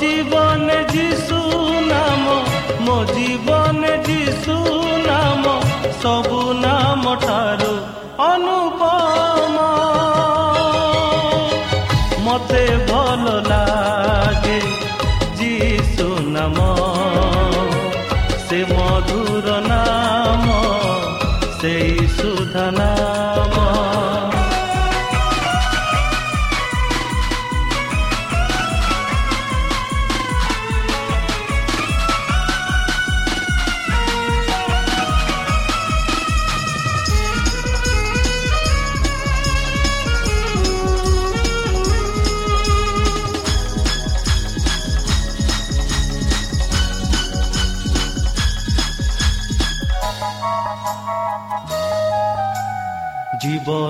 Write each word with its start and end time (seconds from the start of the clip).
ଜୀବନ 0.00 0.74
ଯୀଶୁ 0.92 1.38
ନାମ 1.86 2.34
ମୋ 2.86 2.96
ଜୀବନ 3.10 3.90
ଯୀଶୁ 4.08 4.56
ନାମ 5.06 5.54
ସବୁ 6.02 6.40
ନାମ 6.60 7.14
ଠାରୁ 7.24 7.72
ଅନୁପମ 8.26 9.56
ମତେ 12.26 12.64
ଭଲ 12.90 13.34
ଲାଗେ 13.50 14.58
ଯୀଶୁ 15.40 16.08
ନାମ 16.36 16.68
ସେ 18.46 18.60
ମଧୁର 18.72 19.58
ନାମ 19.70 20.46
ସେଇ 21.60 22.08
ସୁଧ 22.18 22.68
ନାମ 22.80 23.17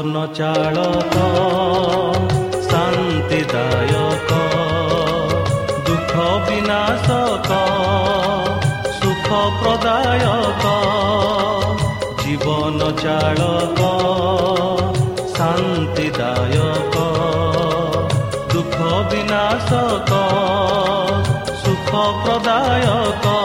ଜୀବନ 0.08 0.20
ଚାଳକ 0.36 1.16
ଶାନ୍ତିଦାୟକ 2.66 4.36
ଦୁଃଖ 5.88 6.14
ବିନାଶକ 6.46 7.58
ସୁଖ 8.94 9.40
ପ୍ରଦାୟକ 9.58 10.72
ଜୀବନ 12.22 12.88
ଚାଳକ 13.02 13.90
ଶାନ୍ତିଦାୟକ 15.36 17.04
ଦୁଃଖ 18.54 18.78
ବିନାଶକ 19.12 20.22
ସୁଖ 21.60 22.06
ପ୍ରଦାୟକ 22.24 23.37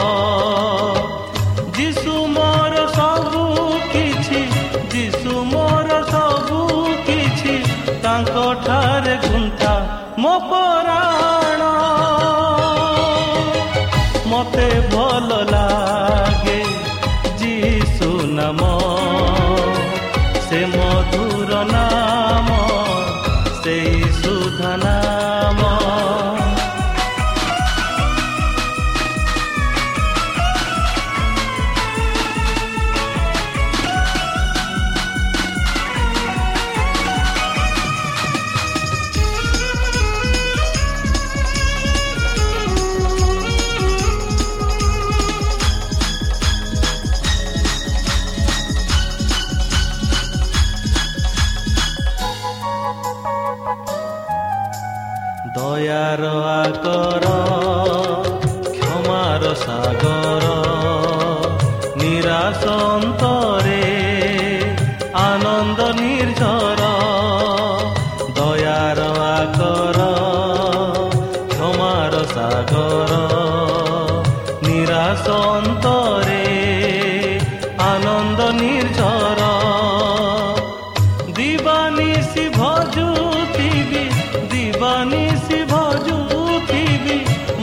ଦିବାନିଶି 84.84 85.58
ଭଜୁଥିବି 85.70 87.16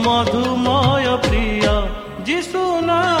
ମଧୁମୟ 0.05 1.07
ପ୍ରିୟ 1.25 1.75
ଯିଶୁ 2.25 2.63
ନାମ 2.81 3.20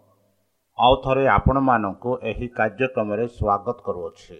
ଆଉ 0.85 0.95
ଥରେ 1.03 1.23
ଆପଣମାନଙ୍କୁ 1.27 2.11
ଏହି 2.29 2.47
କାର୍ଯ୍ୟକ୍ରମରେ 2.57 3.25
ସ୍ୱାଗତ 3.37 3.77
କରୁଅଛି। 3.87 4.37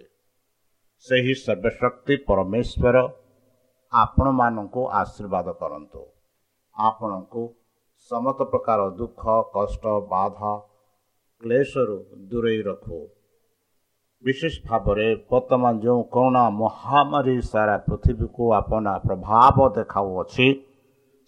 ସେହି 1.06 1.34
ସର୍ବଶକ୍ତି 1.44 2.14
ପରମେଶ୍ୱର 2.28 2.96
ଆପଣମାନଙ୍କୁ 3.92 4.82
ଆଶୀର୍ବାଦ 5.00 5.46
କରନ୍ତୁ। 5.60 6.02
ଆପଣଙ୍କୁ 6.76 7.42
ସମସ୍ତ 8.10 8.40
ପ୍ରକାର 8.52 8.80
ଦୁଃଖ 8.98 9.22
କଷ୍ଟ 9.56 9.84
ବାଧା 10.12 10.52
କ୍ଲେଶରୁ 11.42 11.96
ଦୂରେଇ 12.30 12.60
ରଖୁ। 12.68 12.98
ବିଶେଷ 14.24 14.54
ଭାବରେ 14.66 15.06
ବର୍ତ୍ତମାନ 15.30 15.74
ଯେଉଁ 15.84 16.02
କରୋନା 16.14 16.44
ମହାମାରୀ 16.62 17.36
ସାରା 17.52 17.76
ପୃଥିବୀକୁ 17.86 18.44
ଆପଣା 18.60 18.94
ପ୍ରଭାବ 19.06 19.56
ଦେଖାଉଅଛି 19.78 20.46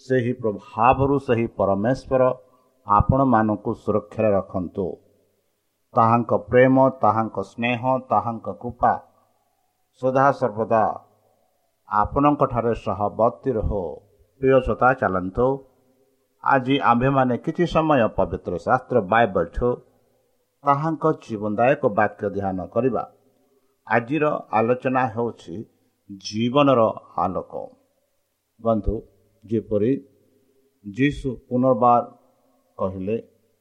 ସେହି 0.06 0.32
ପ୍ରଭାବରୁ 0.42 1.16
ସେହି 1.26 1.46
ପରମେଶ୍ୱର 1.58 2.22
ଆପଣମାନଙ୍କୁ 2.86 3.70
ସୁରକ୍ଷାରେ 3.82 4.30
ରଖନ୍ତୁ। 4.38 4.86
ତାହାଙ୍କ 5.96 6.38
ପ୍ରେମ 6.50 6.76
ତାହାଙ୍କ 7.02 7.36
ସ୍ନେହ 7.50 7.82
ତାହାଙ୍କ 8.10 8.46
କୃପା 8.62 8.92
ସଦାସର୍ବଦା 10.02 10.82
ଆପଣଙ୍କଠାରେ 11.88 12.72
ସହବର୍ତ୍ତୀ 12.84 13.50
ରହୁ। 13.58 13.82
ପ୍ରିୟ 14.40 14.58
ଶ୍ରୋତା 14.64 14.88
ଚାଲନ୍ତୁ। 15.00 15.46
ଆଜି 16.44 16.76
ଆମ୍ଭେମାନେ 16.90 17.34
କିଛି 17.44 17.64
ସମୟ 17.74 18.00
ପବିତ୍ର 18.16 18.52
ଶାସ୍ତ୍ର 18.66 18.96
ବାଇବଲଠୁ 19.12 19.68
ତାହାଙ୍କ 20.64 21.04
ଜୀବନଦାୟକ 21.24 21.82
ବାକ୍ୟ 21.98 22.24
ଧ୍ୟାନ 22.36 22.58
କରିବା। 22.74 23.02
ଆଜିର 23.86 24.24
ଆଲୋଚନା 24.58 25.02
ହେଉଛି 25.14 25.54
ଜୀବନର 26.24 26.80
ଆଲୋକ। 27.24 27.52
ବନ୍ଧୁ 28.60 28.94
ଯେପରି 29.44 29.92
ଯୀଶୁ 30.84 31.28
ପୁନର୍ବାର 31.48 32.02
କହିଲେ 32.78 33.16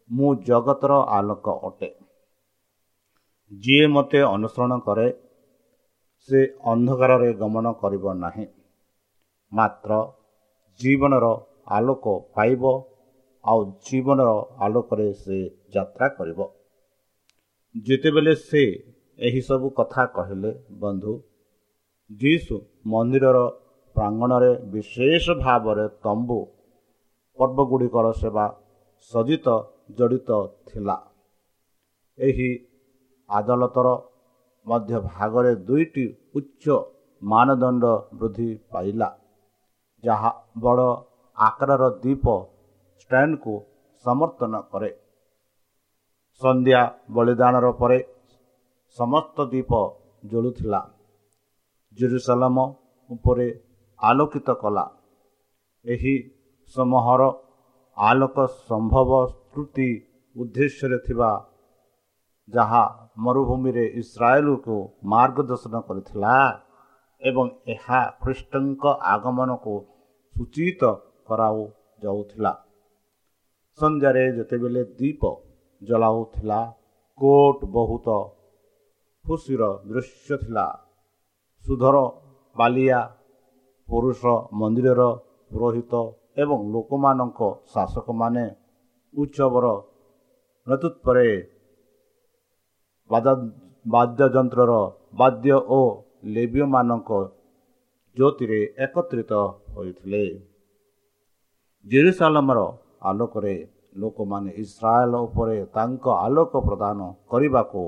ମୁଁ 0.09 0.29
ଜଗତର 0.47 0.93
ଆଲୋକ 1.17 1.45
ଅଟେ। 1.69 1.89
ଯିଏ 3.61 3.85
ମୋତେ 3.87 4.19
ଅନୁସରଣ 4.25 4.79
କରେ 4.85 5.07
ସେ 6.29 6.39
ଅନ୍ଧକାରରେ 6.71 7.29
ଗମନ 7.33 7.73
କରିବ 7.81 8.13
ନାହିଁ। 8.15 8.45
ମାତ୍ର 9.51 9.91
ଜୀବନର 10.79 11.25
ଆଲୋକ 11.69 12.05
ପାଇବ 12.35 12.63
ଆଉ 13.45 13.59
ଜୀବନର 13.85 14.31
ଆଲୋକରେ 14.59 15.07
ସେ 15.13 15.37
ଯାତ୍ରା 15.73 16.07
କରିବ। 16.17 16.39
ଯେତେବେଳେ 17.75 18.33
ସେ 18.41 18.63
ଏହିସବୁ 19.19 19.67
କଥା 19.77 20.03
କହିଲେ 20.15 20.51
ବନ୍ଧୁ 20.81 21.13
ଯୀଶୁ 22.09 22.55
ମନ୍ଦିରର 22.85 23.39
ପ୍ରାଙ୍ଗଣରେ 23.95 24.51
ବିଶେଷ 24.71 25.25
ଭାବରେ 25.39 25.85
ତମ୍ବୁ 26.03 26.39
ପର୍ବଗୁଡ଼ିକର 27.37 28.05
ସେବା 28.21 28.45
ସଜିତ 29.11 29.47
ଜଡ଼ିତ 29.97 30.29
ଥିଲା। 30.67 30.97
ଏହି 32.17 32.49
ଆଦାଲତର 33.33 33.87
ମଧ୍ୟ 34.67 34.95
ଭାଗରେ 35.07 35.51
ଦୁଇଟି 35.67 36.05
ଉଚ୍ଚ 36.37 36.65
ମାନଦଣ୍ଡ 37.21 37.83
ବୃଦ୍ଧି 38.19 38.49
ପାଇଲା 38.71 39.09
ଯାହା 40.03 40.31
ବଡ଼ 40.63 40.87
ଆକାରର 41.37 41.83
ଦ୍ୱୀପ 42.03 42.25
ଷ୍ଟାଣ୍ଡକୁ 43.01 43.53
ସମର୍ଥନ 44.05 44.53
କରେ। 44.71 44.91
ସନ୍ଧ୍ୟା 46.41 46.81
ବଳିଦାନର 47.15 47.67
ପରେ 47.79 47.99
ସମସ୍ତ 48.97 49.37
ଦ୍ୱୀପ 49.51 49.71
ଜଳୁଥିଲା 50.31 50.81
ଜେରୁସାଲାମ 51.97 52.57
ଉପରେ 53.09 53.47
ଆଲୋକିତ 53.99 54.49
କଲା। 54.61 54.85
ଏହି 55.85 56.15
ସମୂହର 56.75 57.21
ଆଲୋକ 57.97 58.37
ସମ୍ଭବ 58.67 59.09
ତ୍ରୁଟି 59.51 59.89
ଉଦ୍ଦେଶ୍ୟରେ 60.35 60.97
ଥିବା 61.05 61.31
ଯାହା 62.47 62.83
ମରୁଭୂମିରେ 63.17 63.85
ଇସ୍ରାଏଲକୁ 64.01 64.75
ମାର୍ଗଦର୍ଶନ 65.11 65.75
କରିଥିଲା 65.87 66.35
ଏବଂ 67.21 67.45
ଏହା 67.73 67.99
ଖ୍ରୀଷ୍ଟଙ୍କ 68.21 68.83
ଆଗମନକୁ 69.13 69.73
ସୂଚିତ 70.35 70.81
କରାଯାଉଥିଲା 71.27 72.53
ସନ୍ଧ୍ୟାରେ 73.79 74.23
ଯେତେବେଳେ 74.37 74.81
ଦ୍ୱୀପ 74.89 75.21
ଜଳାଉଥିଲା 75.81 76.59
କୋଟ 77.19 77.59
ବହୁତ 77.75 78.07
ଖୁସିର 79.25 79.61
ଦୃଶ୍ୟ 79.89 80.35
ଥିଲା। 80.43 80.65
ସୁଧର 81.63 81.95
ବାଲିଆ 82.55 82.99
ପୁରୁଷ 83.87 84.21
ମନ୍ଦିରର 84.59 85.03
ପୁରୋହିତ 85.51 85.93
ଏବଂ 86.43 86.59
ଲୋକମାନଙ୍କ 86.73 87.39
ଶାସକମାନେ 87.73 88.45
ଉତ୍ସବର 89.13 89.65
ନେତୃତ୍ୱରେ 90.67 91.27
ବାଦ୍ୟଯନ୍ତ୍ରର 93.09 94.73
ବାଦ୍ୟ 95.13 95.55
ଓ 95.69 95.79
ଲେବ୍ୟମାନଙ୍କ 96.35 97.09
ଜ୍ୟୋତିରେ 98.17 98.59
ଏକତ୍ରିତ 98.85 99.31
ହୋଇଥିଲେ। 99.75 100.23
ଜେରୁସାଲମର 101.85 102.59
ଆଲୋକରେ 103.09 103.55
ଲୋକମାନେ 104.01 104.51
ଇସ୍ରାଏଲ 104.63 105.13
ଉପରେ 105.27 105.57
ତାଙ୍କ 105.75 106.05
ଆଲୋକ 106.25 106.53
ପ୍ରଦାନ 106.67 106.99
କରିବାକୁ 107.31 107.83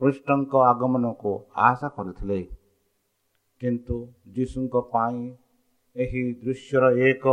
କୃଷ୍ଣଙ୍କ 0.00 0.52
ଆଗମନକୁ 0.70 1.32
ଆଶା 1.68 1.88
କରିଥିଲେ। 1.96 2.40
କିନ୍ତୁ 3.60 3.96
ଯୀଶୁଙ୍କ 4.34 4.74
ପାଇଁ 4.92 5.18
ଏହି 5.96 6.22
ଦୃଶ୍ୟର 6.42 6.84
ଏକ 7.08 7.24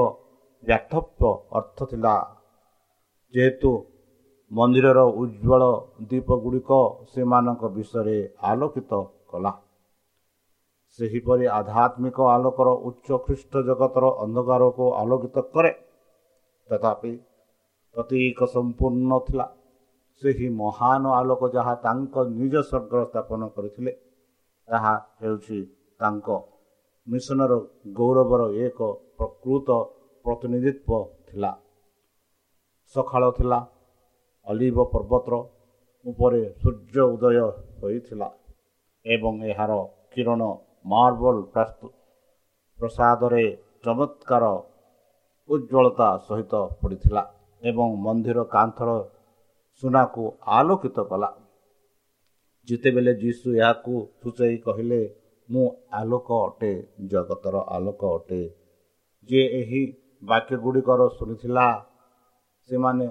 ବ୍ୟାଥପ୍ୟ 0.64 1.30
ଅର୍ଥ 1.58 1.78
ଥିଲା 1.92 2.16
ଯେହେତୁ 3.34 3.72
ମନ୍ଦିରର 4.52 5.00
ଉଜ୍ଜଳ 5.22 5.64
ଦ୍ୱୀପଗୁଡ଼ିକ 6.10 6.70
ସେମାନଙ୍କ 7.12 7.64
ବିଷୟରେ 7.76 8.18
ଆଲୋକିତ 8.52 8.92
କଲା। 9.32 9.52
ସେହିପରି 11.00 11.46
ଆଧ୍ୟାତ୍ମିକ 11.60 12.18
ଆଲୋକର 12.36 12.70
ଉଚ୍ଚ 12.88 13.08
ଖ୍ରୀଷ୍ଟ 13.26 13.54
ଜଗତର 13.68 14.06
ଅନ୍ଧକାରକୁ 14.24 14.86
ଆଲୋକିତ 15.02 15.38
କରେ। 15.54 15.72
ତଥାପି 16.70 17.14
ପ୍ରତୀକ 17.96 18.40
ସମ୍ପୂର୍ଣ୍ଣ 18.56 19.12
ଥିଲା। 19.28 19.46
ସେହି 20.22 20.48
ମହାନ 20.62 21.04
ଆଲୋକ 21.20 21.42
ଯାହା 21.56 21.74
ତାଙ୍କ 21.86 22.16
ନିଜ 22.40 22.54
ସ୍ୱର୍ଗର 22.70 23.02
ସ୍ଥାପନ 23.06 23.42
କରିଥିଲେ 23.56 23.92
ତାହା 24.68 24.94
ହେଉଛି 25.22 25.60
ତାଙ୍କ 26.00 26.28
ମିଶନର 27.08 27.54
ଗୌରବର 27.98 28.42
ଏକ 28.66 28.80
ପ୍ରକୃତ 29.18 29.70
ପ୍ରତିନିଧିତ୍ୱ 30.26 31.10
ଥିଲା। 31.28 31.52
ସକାଳ 32.96 33.24
ଥିଲା 33.38 33.60
ଅଲିଭ 34.48 34.78
ପର୍ବତର 34.94 35.36
ଉପରେ 36.06 36.42
ସୂର୍ଯ୍ୟ 36.62 37.04
ଉଦୟ 37.14 37.38
ହୋଇଥିଲା 37.82 38.28
ଏବଂ 39.06 39.34
ଏହାର 39.50 39.72
କିରଣ 40.14 40.42
ମାର୍ବଲ 40.86 41.38
ପ୍ରସାଦରେ 42.80 43.46
ଚମତ୍କାର 43.84 44.46
ଉଜ୍ଜଳତା 45.50 46.10
ସହିତ 46.28 46.54
ପଡ଼ିଥିଲା 46.82 47.24
ଏବଂ 47.62 47.88
ମନ୍ଦିର 48.06 48.40
କାନ୍ଥର 48.56 48.90
ସୁନାକୁ 49.84 50.24
ଆଲୋକିତ 50.58 50.98
କଲା। 51.12 51.30
ଯେତେବେଳେ 52.68 53.14
ଯୀଶୁ 53.22 53.48
ଏହାକୁ 53.60 53.94
ସୂଚାଇ 54.22 54.58
କହିଲେ 54.66 55.02
ମୁଁ 55.50 55.66
ଆଲୋକ 56.00 56.28
ଅଟେ 56.48 56.72
ଜଗତର 57.12 57.56
ଆଲୋକ 57.76 58.02
ଅଟେ 58.18 58.42
ଯିଏ 59.30 59.46
ଏହି 59.60 59.82
ବାକ୍ୟ 60.24 60.56
ଗୁଡ଼ିକର 60.64 61.02
ଶୁଣିଥିଲା 61.18 61.66
ସେମାନେ 62.70 63.08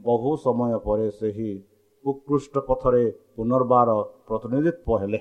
ବହୁ 0.00 0.30
ସମୟ 0.36 0.74
ପରେ 0.84 1.06
ସେହି 1.10 1.50
ଉତ୍କୃଷ୍ଟ 2.04 2.54
ପଥରେ 2.68 3.04
ପୁନର୍ବାର 3.36 3.88
ପ୍ରତିନିଧିତ୍ୱ 4.26 5.00
ହେଲେ। 5.02 5.20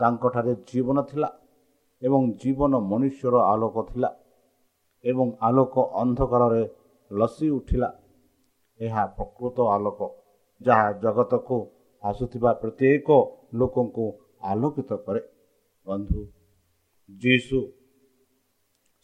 ତାଙ୍କଠାରେ 0.00 0.52
ଜୀବନ 0.68 0.98
ଥିଲା 1.10 1.28
ଏବଂ 2.02 2.22
ଜୀବନ 2.42 2.72
ମନୁଷ୍ୟର 2.90 3.34
ଆଲୋକ 3.52 3.76
ଥିଲା 3.90 4.10
ଏବଂ 5.04 5.26
ଆଲୋକ 5.48 5.74
ଅନ୍ଧକାରରେ 6.02 6.62
ଲସି 7.10 7.48
ଉଠିଲା। 7.50 7.90
ଏହା 8.80 9.02
ପ୍ରକୃତ 9.16 9.56
ଆଲୋକ 9.74 10.00
ଯାହା 10.60 10.88
ଜଗତକୁ 11.02 11.58
ଆସୁଥିବା 12.04 12.50
ପ୍ରତ୍ୟେକ 12.62 13.08
ଲୋକଙ୍କୁ 13.54 14.06
ଆଲୋକିତ 14.50 14.90
କରେ। 15.04 15.20
ବନ୍ଧୁ 15.86 16.20
ଯୀଶୁ 17.08 17.58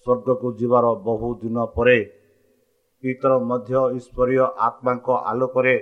ସ୍ୱର୍ଗକୁ 0.07 0.49
ଯିବାର 0.59 0.87
ବହୁ 1.07 1.29
ଦିନ 1.43 1.59
ପରେ 1.77 1.99
ପିତର 3.02 3.33
ମଧ୍ୟ 3.50 3.81
ଈଶ୍ୱରୀୟ 3.99 4.45
ଆତ୍ମାଙ୍କ 4.67 5.09
ଆଲୋକରେ 5.31 5.75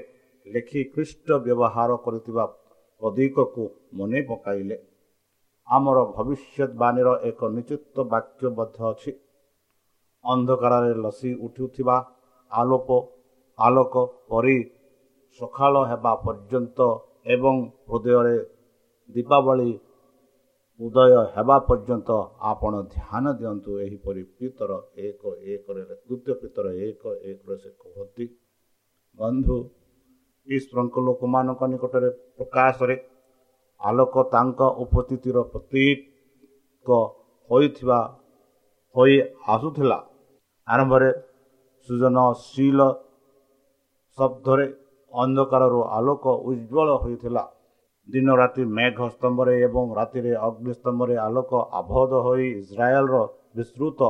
ଲେଖି 0.47 0.81
ଖ୍ରୀଷ୍ଟ 0.93 1.29
ବ୍ୟବହାର 1.45 1.91
କରିଥିବା 2.05 2.45
ପ୍ରଦୀକକୁ 3.03 3.65
ମନେ 3.99 4.21
ପକାଇଲେ। 4.29 4.77
ଆମର 5.69 5.99
ଭବିଷ୍ୟତବାଣୀର 6.17 7.09
ଏକ 7.31 7.41
ନିଶ୍ଚିତ 7.57 7.97
ବାକ୍ୟ 8.13 8.43
ମଧ୍ୟ 8.59 8.81
ଅଛି। 8.91 9.13
ଅନ୍ଧକାରରେ 10.25 10.93
ଲସି 11.05 11.31
ଉଠୁଥିବା 11.47 11.97
ଆଲୋକ 12.51 12.89
ଆଲୋକ 13.59 13.95
ପରି 14.29 14.59
ସକାଳ 15.41 15.75
ହେବା 15.91 16.13
ପର୍ଯ୍ୟନ୍ତ 16.25 16.79
ଏବଂ 17.35 17.57
ହୃଦୟରେ 17.89 18.37
ଦୀପାବଳି 19.15 19.71
ଉଦୟ 20.81 21.13
ହେବା 21.35 21.57
ପର୍ଯ୍ୟନ୍ତ 21.69 22.17
ଆପଣ 22.49 22.81
ଧ୍ୟାନ 22.95 23.25
ଦିଅନ୍ତୁ 23.39 23.71
ଏହିପରି 23.85 24.23
ପିତର 24.39 24.73
ଏକ 25.07 25.23
ଏକରେ 25.53 25.83
ଦ୍ୱିତୀୟ 25.85 26.35
ପିତର 26.43 26.67
ଏକ 26.87 27.03
ଏକରେ 27.31 27.57
ସେ 27.63 27.71
କୁହନ୍ତି 27.83 28.27
ବନ୍ଧୁ 29.19 29.57
ଈଶ୍ୱରଙ୍କ 30.47 30.97
ଲୋକମାନଙ୍କ 31.07 31.63
ନିକଟରେ 31.73 32.11
ପ୍ରକାଶରେ 32.37 32.97
ଆଲୋକ 33.81 34.15
ତାଙ୍କ 34.35 34.61
ଉପସ୍ଥିତିର 34.85 35.37
ପ୍ରତୀକ 35.53 36.89
ହୋଇଥିବା 37.51 37.99
ହୋଇ 38.95 39.17
ଆସୁଥିଲା। 39.55 39.99
ଆରମ୍ଭରେ 40.69 41.11
ସୃଜନଶୀଳ 41.89 42.81
ଶବ୍ଦରେ 44.19 44.67
ଅନ୍ଧକାରରୁ 45.13 45.81
ଆଲୋକ 45.97 46.25
ଉଜ୍ଜଳ 46.49 46.89
ହୋଇଥିଲା। 47.03 47.43
ଦିନ 48.09 48.35
ରାତି 48.37 48.63
ମେଘ 48.77 48.99
ସ୍ତମ୍ଭରେ 49.09 49.55
ଏବଂ 49.67 49.87
ରାତିରେ 49.99 50.33
ଅଗ୍ନିସ୍ତମ୍ଭରେ 50.49 51.17
ଆଲୋକ 51.27 51.51
ଆବଦ୍ଧ 51.81 52.13
ହୋଇ 52.27 52.47
ଇସ୍ରାଏଲର 52.61 53.17
ବିସ୍ତୃତ 53.57 54.01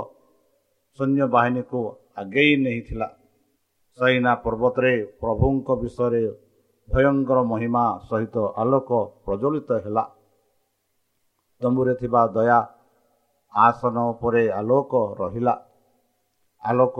ସୈନ୍ୟବାହିନୀକୁ 0.98 1.80
ଆଗେଇ 2.16 2.52
ନେଇଥିଲା। 2.64 3.08
ସୈନା 3.98 4.32
ପର୍ବତରେ 4.44 4.94
ପ୍ରଭୁଙ୍କ 5.20 5.68
ବିଷୟରେ 5.82 6.22
ଭୟଙ୍କର 6.88 7.38
ମହିମା 7.52 7.84
ସହିତ 8.08 8.36
ଆଲୋକ 8.62 8.90
ପ୍ରଜ୍ୱଳିତ 9.24 9.70
ହେଲା। 9.84 10.04
ତମ୍ବୁରେ 11.60 11.94
ଥିବା 12.00 12.22
ଦୟା 12.36 12.58
ଆସନ 13.54 13.96
ଉପରେ 14.12 14.42
ଆଲୋକ 14.60 14.92
ରହିଲା। 15.20 15.54
ଆଲୋକ 16.62 16.96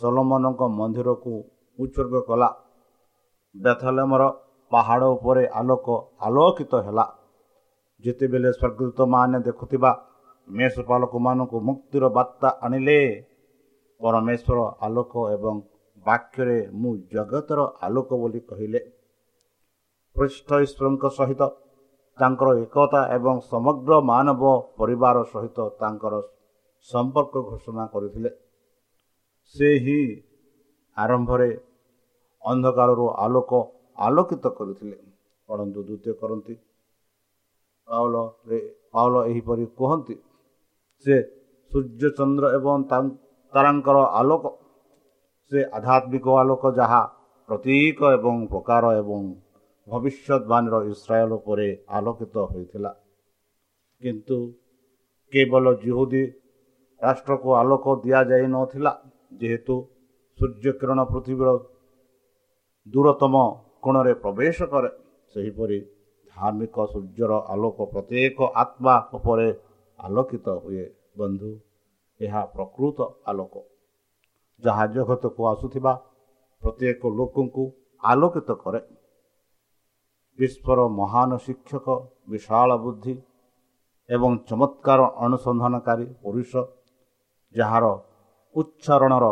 ସୋଲମନଙ୍କ 0.00 0.60
ମନ୍ଦିରକୁ 0.78 1.34
ଉତ୍ସର୍ଗ 1.78 2.14
କଲା। 2.28 2.48
ବେଥଲେମର 3.54 4.22
ପାହାଡ଼ 4.72 5.06
ଉପରେ 5.16 5.44
ଆଲୋକ 5.60 5.86
ଆଲୋକିତ 6.26 6.72
ହେଲା। 6.86 7.04
ଯେତେବେଳେ 8.04 8.50
ସ୍ୱର୍ଗଦୂତମାନେ 8.52 9.38
ଦେଖୁଥିବା 9.48 9.90
ମେଷପାଲକମାନଙ୍କୁ 10.48 11.56
ମୁକ୍ତିର 11.68 12.04
ବାର୍ତ୍ତା 12.16 12.48
ଆଣିଲେ 12.64 12.98
ପରମେଶ୍ୱର 14.00 14.58
ଆଲୋକ 14.86 15.12
ଏବଂ 15.34 15.56
ବାକ୍ୟରେ 16.06 16.58
ମୁଁ 16.80 16.92
ଜଗତର 17.12 17.60
ଆଲୋକ 17.86 18.10
ବୋଲି 18.22 18.40
କହିଲେ। 18.50 18.80
ପୃଷ୍ଠ 20.16 20.48
ଈଶ୍ୱରଙ୍କ 20.64 21.04
ସହିତ 21.18 21.42
ତାଙ୍କର 22.18 22.48
ଏକତା 22.64 23.00
ଏବଂ 23.16 23.36
ସମଗ୍ର 23.50 23.92
ମାନବ 24.10 24.42
ପରିବାର 24.78 25.16
ସହିତ 25.32 25.58
ତାଙ୍କର 25.80 26.14
ସମ୍ପର୍କ 26.88 27.34
ଘୋଷଣା 27.48 27.84
କରିଥିଲେ। 27.94 28.30
ସେ 29.54 29.68
ହିଁ 29.84 30.00
ଆରମ୍ଭରେ 30.96 31.50
ଅନ୍ଧକାରରୁ 32.42 33.06
ଆଲୋକ 33.24 33.52
ଆଲୋକିତ 34.00 34.44
କରିଥିଲେ। 34.58 34.96
ପଢ଼ନ୍ତୁ 35.48 35.80
ଦ୍ୱିତୀୟ 35.86 36.12
କରନ୍ତି। 36.20 36.54
ପାଉଲରେ 37.88 38.58
ପାଉଲ 38.92 39.14
ଏହିପରି 39.30 39.64
କୁହନ୍ତି 39.78 40.16
ସେ 41.06 41.14
ସୂର୍ଯ୍ୟ 41.70 42.08
ଚନ୍ଦ୍ର 42.18 42.44
ଏବଂ 42.58 42.78
ତାରାଙ୍କର 43.52 43.98
ଆଲୋକ 44.20 44.44
ସେ 45.52 45.58
ଆଧ୍ୟାତ୍ମିକ 45.76 46.26
ଆଲୋକ 46.40 46.62
ଯାହା 46.78 47.02
ପ୍ରତୀକ 47.48 48.00
ଏବଂ 48.16 48.36
ପ୍ରକାର 48.50 48.84
ଏବଂ 49.00 49.22
ଭବିଷ୍ୟତବାଣୀର 49.86 50.74
ଇସ୍ରାଏଲ 50.92 51.30
ଉପରେ 51.38 51.68
ଆଲୋକିତ 51.96 52.34
ହୋଇଥିଲା। 52.50 52.90
କିନ୍ତୁ 54.00 54.38
କେବଳ 55.32 55.64
ଜିହୁଦୀ 55.82 56.22
ରାଷ୍ଟ୍ରକୁ 57.00 57.48
ଆଲୋକ 57.60 57.84
ଦିଆଯାଇନଥିଲା 58.04 58.92
ଯେହେତୁ 59.40 59.74
ସୂର୍ଯ୍ୟକିରଣ 60.38 61.00
ପୃଥିବୀର 61.12 61.50
ଦୂରତମ 62.86 63.34
କୋଣରେ 63.82 64.12
ପ୍ରବେଶ 64.22 64.58
କରେ 64.72 64.90
ସେହିପରି 65.34 65.78
ଧାର୍ମିକ 66.34 66.76
ସୂର୍ଯ୍ୟର 66.92 67.32
ଆଲୋକ 67.52 67.78
ପ୍ରତ୍ୟେକ 67.92 68.38
ଆତ୍ମା 68.62 68.94
ଉପରେ 69.12 69.48
ଆଲୋକିତ 69.98 70.46
ହୁଏ 70.62 70.84
ବନ୍ଧୁ। 71.18 71.50
ଏହା 72.20 72.42
ପ୍ରକୃତ 72.54 72.98
ଆଲୋକ। 73.26 73.54
ଯାହା 74.62 74.84
ଜଗତକୁ 74.94 75.40
ଆସୁଥିବା 75.52 75.92
ପ୍ରତ୍ୟେକ 76.62 77.02
ଲୋକଙ୍କୁ 77.18 77.64
ଆଲୋକିତ 78.02 78.50
କରେ। 78.62 78.80
ବିଶ୍ୱର 80.38 80.78
ମହାନ 80.98 81.30
ଶିକ୍ଷକ 81.36 81.86
ବିଶାଳ 82.30 82.70
ବୁଦ୍ଧି 82.76 83.14
ଏବଂ 84.08 84.30
ଚମତ୍କାର 84.48 85.00
ଅନୁସନ୍ଧାନକାରୀ 85.24 86.06
ପୁରୁଷ 86.22 86.52
ଯାହାର 87.54 87.84
ଉଚ୍ଚାରଣର 88.54 89.26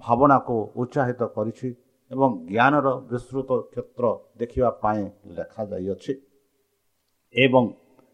ଭାବନାକୁ 0.00 0.56
ଉତ୍ସାହିତ 0.76 1.22
କରିଛି 1.36 1.68
ଏବଂ 2.12 2.30
ଜ୍ଞାନର 2.48 2.88
ବିସ୍ତୃତ 3.10 3.50
କ୍ଷେତ୍ର 3.72 4.04
ଦେଖିବା 4.40 4.70
ପାଇଁ 4.82 5.04
ଲେଖାଯାଇଅଛି। 5.36 6.12
ଏବଂ 7.34 7.64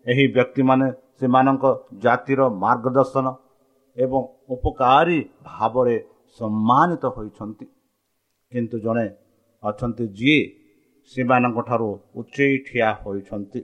ଏହି 0.06 0.24
ବ୍ୟକ୍ତିମାନେ 0.36 0.86
ସେମାନଙ୍କ 1.18 1.64
ଜାତିର 2.04 2.40
ମାର୍ଗଦର୍ଶନ 2.62 3.26
ଏବଂ 3.96 4.20
ଉପକାରୀ 4.54 5.18
ଭାବରେ 5.42 5.96
ସମ୍ମାନିତ 6.40 7.04
ହୋଇଛନ୍ତି। 7.16 7.66
କିନ୍ତୁ 8.52 8.76
ଜଣେ 8.84 9.06
ଅଛନ୍ତି 9.62 10.04
ଯିଏ 10.18 10.40
ସେମାନଙ୍କଠାରୁ 11.12 11.88
ଉଚ୍ଚେଇ 12.14 12.56
ଠିଆ 12.66 12.88
ହୋଇଛନ୍ତି। 13.02 13.60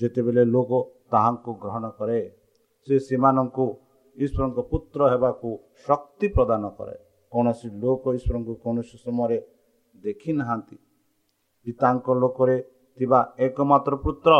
ଯେତେବେଳେ 0.00 0.42
ଲୋକ 0.54 0.70
ତାହାଙ୍କୁ 1.12 1.50
ଗ୍ରହଣ 1.62 1.84
କରେ 1.98 2.20
ସେ 2.86 2.94
ସେମାନଙ୍କୁ 2.98 3.66
ଈଶ୍ୱରଙ୍କ 4.16 4.58
ପୁତ୍ର 4.70 5.00
ହେବାକୁ 5.12 5.48
ଶକ୍ତି 5.86 6.26
ପ୍ରଦାନ 6.36 6.64
କରେ। 6.78 6.96
କୌଣସି 7.32 7.68
ଲୋକ 7.82 8.02
ଈଶ୍ୱରଙ୍କୁ 8.18 8.54
କୌଣସି 8.64 8.96
ସମୟରେ 9.04 9.38
ଦେଖିନାହାନ୍ତି। 9.94 10.76
ପିତାଙ୍କ 11.66 12.06
ଲୋକରେ 12.22 12.56
ଥିବା 12.98 13.20
ଏକମାତ୍ର 13.46 13.94
ପୁତ୍ର 14.04 14.32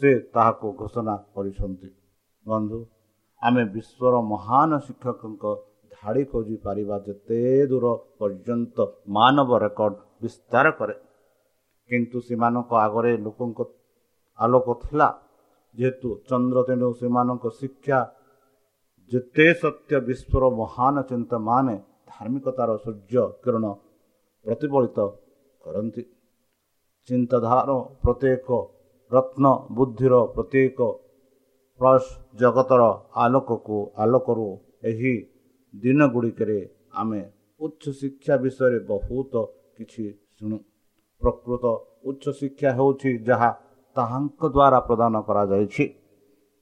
ସେ 0.00 0.10
ତାହାକୁ 0.34 0.66
ଘୋଷଣା 0.80 1.14
କରିଛନ୍ତି। 1.34 1.88
ବନ୍ଧୁ 2.46 2.78
ଆମେ 3.42 3.62
ବିଶ୍ୱର 3.74 4.14
ମହାନ 4.32 4.70
ଶିକ୍ଷକଙ୍କ 4.86 5.44
ଧାଡ଼ି 5.94 6.24
ଖୋଜି 6.30 6.56
ପାରିବା 6.64 6.96
ଯେତେ 7.06 7.40
ଦୂର 7.70 7.86
ପର୍ଯ୍ୟନ୍ତ 8.18 8.76
ମାନବ 9.08 9.50
ରେକର୍ଡ 9.64 9.94
ବିସ୍ତାର 10.22 10.66
କରେ। 10.78 10.96
କିନ୍ତୁ 11.90 12.18
ସେମାନଙ୍କ 12.26 12.70
ଆଗରେ 12.86 13.12
ଲୋକଙ୍କ 13.24 13.58
ଆଲୋକ 14.38 14.66
ଥିଲା। 14.82 15.08
ଯେହେତୁ 15.74 16.08
ଚନ୍ଦ୍ର 16.28 16.58
ତେଣୁ 16.68 16.88
ସେମାନଙ୍କ 17.00 17.44
ଶିକ୍ଷା 17.60 17.98
ଯେତେ 19.12 19.46
ସତ୍ୟ 19.62 19.92
ବିଶ୍ୱର 20.08 20.42
ମହାନ 20.60 20.94
ଚିନ୍ତାମାନେ 21.10 21.74
ଧାର୍ମିକତାର 22.12 22.70
ସୂର୍ଯ୍ୟ 22.76 23.24
କିରଣ 23.42 23.64
ପ୍ରତିଫଳିତ 24.46 24.98
କରନ୍ତି। 25.64 26.02
ଚିନ୍ତାଧାରାର 27.08 27.70
ପ୍ରତ୍ୟେକ 28.02 28.48
ରତ୍ନ 29.10 29.44
ବୁଦ୍ଧିର 29.70 30.14
ପ୍ରତ୍ୟେକ 30.34 30.78
ପ୍ଲସ୍ 31.80 32.08
ଜଗତର 32.40 32.82
ଆଲୋକକୁ 33.14 33.78
ଆଲୋକରୁ 33.96 34.48
ଏହି 34.82 35.14
ଦିନ 35.74 36.00
ଗୁଡ଼ିକରେ 36.14 36.58
ଆମେ 36.92 37.20
ଉଚ୍ଚ 37.60 37.84
ଶିକ୍ଷା 38.00 38.34
ବିଷୟରେ 38.36 38.78
ବହୁତ 38.90 39.32
କିଛି 39.76 40.04
ଶୁଣୁ। 40.36 40.58
ପ୍ରକୃତ 41.20 41.64
ଉଚ୍ଚ 42.04 42.24
ଶିକ୍ଷା 42.38 42.70
ହେଉଛି 42.78 43.10
ଯାହା 43.28 43.50
ତାହାଙ୍କ 43.96 44.40
ଦ୍ୱାରା 44.54 44.78
ପ୍ରଦାନ 44.88 45.14
କରାଯାଇଛି। 45.28 45.84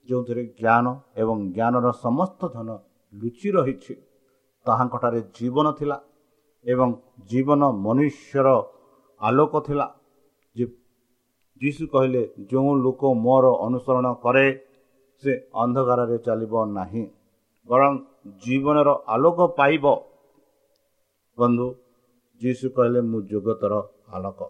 ଯେଉଁଥିରେ 0.08 0.42
ଜ୍ଞାନ 0.60 0.86
ଏବଂ 1.16 1.36
ଜ୍ଞାନର 1.56 1.86
ସମସ୍ତ 2.04 2.40
ଧନ 2.54 2.68
ଲୁଚି 3.12 3.48
ରହିଛି। 3.56 3.94
ତାହାଙ୍କଠାରେ 4.66 5.20
ଜୀବନ 5.36 5.66
ଥିଲା 5.78 5.96
ଏବଂ 6.64 6.88
ଜୀବନ 7.30 7.62
ମନୁଷ୍ୟର 7.84 8.48
ଆଲୋକ 9.20 9.52
ଥିଲା। 9.66 9.86
ଯୀଶୁ 11.60 11.84
କହିଲେ 11.92 12.22
ଯେଉଁ 12.50 12.72
ଲୋକ 12.84 13.02
ମୋର 13.24 13.46
ଅନୁସରଣ 13.66 14.06
କରେ 14.24 14.46
ସେ 15.22 15.32
ଅନ୍ଧକାରରେ 15.62 16.16
ଚାଲିବ 16.26 16.54
ନାହିଁ। 16.76 17.04
ବରଂ 17.68 17.92
ଜୀବନର 18.44 18.88
ଆଲୋକ 19.14 19.38
ପାଇବ। 19.58 19.84
ବନ୍ଧୁ 21.38 21.66
ଯୀଶୁ 22.40 22.66
କହିଲେ 22.76 23.00
ମୁଁ 23.10 23.20
ଜଗତର 23.32 23.74
ଆଲୋକ 24.14 24.40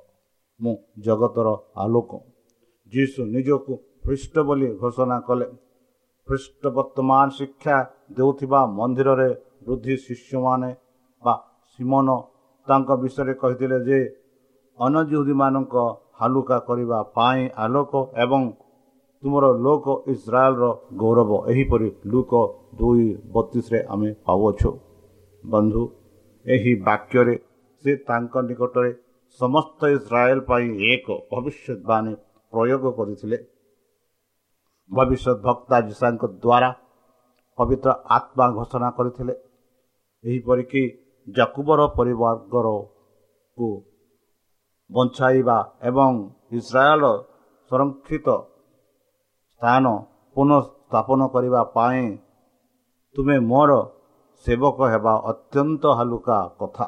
ମୁଁ 0.60 0.74
ଜଗତର 1.06 1.48
ଆଲୋକ। 1.82 2.10
ଯୀଶୁ 2.92 3.20
ନିଜକୁ 3.34 3.72
ଖ୍ରୀଷ୍ଟ 4.04 4.34
ବୋଲି 4.48 4.68
ଘୋଷଣା 4.80 5.18
କଲେ। 5.28 5.46
ଖ୍ରୀଷ୍ଟ 6.28 6.62
ବର୍ତ୍ତମାନ 6.76 7.26
ଶିକ୍ଷା 7.38 7.76
ଦେଉଥିବା 8.16 8.60
ମନ୍ଦିରରେ 8.78 9.30
ବୃଦ୍ଧି 9.62 9.94
ଶିଷ୍ୟମାନେ 10.04 10.70
ବା 11.22 11.34
ସିମନ 11.72 12.08
ତାଙ୍କ 12.68 12.88
ବିଷୟରେ 13.02 13.34
କହିଥିଲେ 13.42 13.78
ଯେ 13.88 14.00
ଅନଜୁହୁଦୀମାନଙ୍କ 14.78 15.74
ହାଲୁକା 16.20 16.58
କରିବା 16.68 16.98
ପାଇଁ 17.16 17.42
ଆଲୋକ 17.64 17.92
ଏବଂ 18.24 18.42
ତୁମର 19.22 19.44
ଲୋକ 19.66 19.86
ଇସ୍ରାଏଲର 20.12 20.64
ଗୌରବ। 21.00 21.30
ଏହିପରି 21.52 21.88
ଲୋକ 22.12 22.32
ଦୁଇ 22.78 23.06
ବତିଶରେ 23.34 23.80
ଆମେ 23.92 24.10
ପାଉଅଛୁ। 24.26 24.70
ବନ୍ଧୁ 25.44 25.82
ଏହି 26.46 26.72
ବାକ୍ୟରେ 26.86 27.34
ସେ 27.84 27.90
ତାଙ୍କ 28.08 28.34
ନିକଟରେ 28.48 28.90
ସମସ୍ତ 29.40 29.80
ଇସ୍ରାଏଲ 29.96 30.38
ପାଇଁ 30.50 30.66
ଏକ 30.92 31.06
ଭବିଷ୍ୟତବାଣୀ 31.32 32.12
ପ୍ରୟୋଗ 32.52 32.84
କରିଥିଲେ। 32.98 33.38
ଭବିଷ୍ୟତ 34.90 35.36
ଭକ୍ତା 35.46 35.76
ଯୀଶାଙ୍କ 35.88 36.22
ଦ୍ୱାରା 36.44 36.70
ପବିତ୍ର 37.58 37.88
ଆତ୍ମା 38.16 38.46
ଘୋଷଣା 38.56 38.88
କରିଥିଲେ। 38.98 39.34
ଏହିପରିକି 40.24 40.82
ଜାକୁବର 41.28 41.80
ପରିବାରକୁ 41.98 43.68
ବଞ୍ଚାଇବା 44.90 45.58
ଏବଂ 45.88 46.12
ଇସ୍ରାଏଲ 46.58 47.04
ସଂରକ୍ଷିତ 47.70 48.28
ସ୍ଥାନ 49.52 49.84
ପୁନଃସ୍ଥାପନ 50.36 51.20
କରିବା 51.34 51.62
ପାଇଁ 51.76 52.04
ତୁମେ 53.14 53.36
ମୋର 53.50 53.70
ସେବକ 54.44 54.78
ହେବା 54.92 55.14
ଅତ୍ୟନ୍ତ 55.30 55.84
ହାଲୁକା 55.98 56.38
କଥା। 56.60 56.86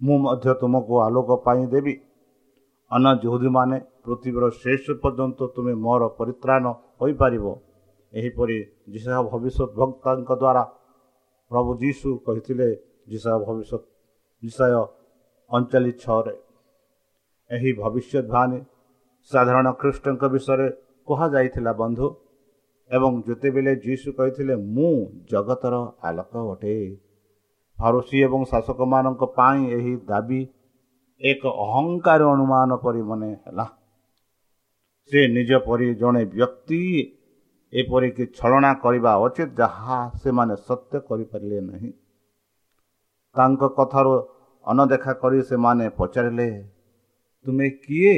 ମୁଁ 0.00 0.16
ମଧ୍ୟ 0.24 0.52
ତୁମକୁ 0.60 0.94
ଆଲୋକ 1.06 1.30
ପାଇଁ 1.46 1.62
ଦେବି। 1.72 1.94
ଅନ୍ୟ 2.90 3.12
ଯୁହୁଦୀମାନେ 3.22 3.76
ପୃଥିବୀର 4.04 4.44
ଶେଷ 4.60 4.84
ପର୍ଯ୍ୟନ୍ତ 5.02 5.40
ତୁମେ 5.54 5.74
ମୋର 5.84 6.02
ପରିତ୍ରାଣ 6.18 6.64
ହୋଇପାରିବ। 7.00 7.46
ଏହିପରି 8.12 8.58
ଯିଶା 8.92 9.16
ଭବିଷ୍ୟତ 9.30 9.70
ଭକ୍ତାଙ୍କ 9.78 10.30
ଦ୍ୱାରା 10.42 10.62
ପ୍ରଭୁ 11.50 11.70
ଯୀଶୁ 11.82 12.08
କହିଥିଲେ 12.26 12.68
ଯିଶା 13.08 13.32
ଭବିଷ୍ୟତ 13.44 13.82
ବିଷୟ 14.42 14.74
ଅଣଚାଳିଶ 15.50 15.96
ଛଅରେ। 16.02 16.34
ଏହି 17.50 17.70
ଭବିଷ୍ୟତବାଣୀ 17.82 18.58
ସାଧାରଣ 19.30 19.66
ଖ୍ରୀଷ୍ଟଙ୍କ 19.80 20.22
ବିଷୟରେ 20.34 20.68
କୁହାଯାଇଥିଲା 21.08 21.72
ବନ୍ଧୁ। 21.72 22.06
ଏବଂ 22.90 23.12
ଯେତେବେଳେ 23.26 23.72
ଯୀଶୁ 23.86 24.08
କହିଥିଲେ 24.18 24.54
ମୁଁ 24.76 24.92
ଜଗତର 25.30 25.74
ଆଲୋକ 26.02 26.32
ଅଟେ। 26.52 26.74
ଫାରୁସି 27.78 28.16
ଏବଂ 28.26 28.40
ଶାସକମାନଙ୍କ 28.52 29.22
ପାଇଁ 29.38 29.60
ଏହି 29.76 29.92
ଦାବି 30.10 30.40
ଏକ 31.20 31.42
ଅହଙ୍କାର 31.66 32.20
ଅନୁମାନ 32.34 32.70
ପରି 32.82 33.02
ମନେ 33.02 33.30
ହେଲା। 33.34 33.66
ସେ 35.10 35.20
ନିଜ 35.28 35.50
ପରି 35.66 35.86
ଜଣେ 35.94 36.22
ବ୍ୟକ୍ତି 36.34 36.80
ଏପରିକି 37.72 38.24
ଛଳନା 38.38 38.72
କରିବା 38.74 39.12
ଉଚିତ 39.24 39.50
ଯାହା 39.60 39.98
ସେମାନେ 40.22 40.54
ସତ୍ୟ 40.66 40.94
କରିପାରିଲେ 41.08 41.58
ନାହିଁ। 41.60 41.90
ତାଙ୍କ 43.36 43.62
କଥାରୁ 43.76 44.14
ଅନଦେଖା 44.64 45.12
କରି 45.22 45.38
ସେମାନେ 45.42 45.84
ପଚାରିଲେ 45.98 46.48
ତୁମେ 47.46 47.66
କିଏ? 47.84 48.16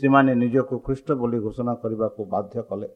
ସେମାନେ 0.00 0.32
ନିଜକୁ 0.34 0.74
ଖ୍ରୀଷ୍ଟ 0.86 1.08
ବୋଲି 1.20 1.38
ଘୋଷଣା 1.44 1.74
କରିବାକୁ 1.82 2.20
ବାଧ୍ୟ 2.34 2.56
କଲେ। 2.68 2.88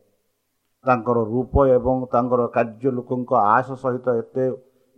ତାଙ୍କର 0.84 1.18
ରୂପ 1.32 1.54
ଏବଂ 1.76 1.96
ତାଙ୍କର 2.12 2.40
କାର୍ଯ୍ୟ 2.56 2.90
ଲୋକଙ୍କ 2.96 3.30
ଆଶ 3.56 3.68
ସହିତ 3.82 4.06
ଏତେ 4.20 4.44